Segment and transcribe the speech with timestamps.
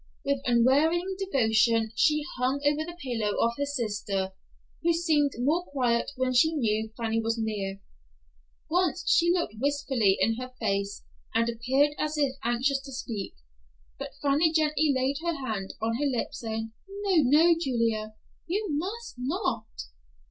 [0.25, 4.33] With unwearying devotion she hung over the pillow of her sister,
[4.81, 7.79] who seemed more quiet when she knew Fanny was near.
[8.67, 11.03] Once she looked wistfully in her face,
[11.35, 13.35] and appeared as if anxious to speak,
[13.99, 16.71] but Fanny gently laid her hand on her lips, saying,
[17.03, 18.15] "No, no, Julia;
[18.47, 19.67] you must not."